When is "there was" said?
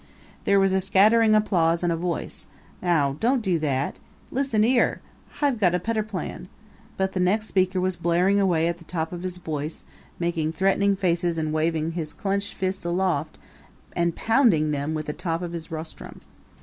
0.45-0.71